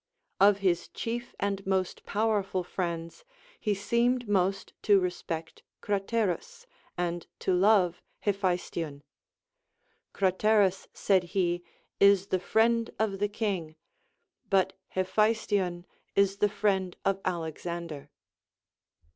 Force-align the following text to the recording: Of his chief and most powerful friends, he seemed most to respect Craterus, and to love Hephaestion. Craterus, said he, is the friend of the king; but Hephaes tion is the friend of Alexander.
Of 0.39 0.57
his 0.65 0.87
chief 0.87 1.35
and 1.39 1.63
most 1.63 2.05
powerful 2.07 2.63
friends, 2.63 3.23
he 3.59 3.75
seemed 3.75 4.27
most 4.27 4.73
to 4.81 4.99
respect 4.99 5.61
Craterus, 5.79 6.65
and 6.97 7.27
to 7.37 7.53
love 7.53 8.01
Hephaestion. 8.21 9.03
Craterus, 10.11 10.87
said 10.91 11.21
he, 11.37 11.61
is 11.99 12.29
the 12.29 12.39
friend 12.39 12.89
of 12.97 13.19
the 13.19 13.29
king; 13.29 13.75
but 14.49 14.73
Hephaes 14.87 15.45
tion 15.47 15.85
is 16.15 16.37
the 16.37 16.49
friend 16.49 16.97
of 17.05 17.19
Alexander. 17.23 18.09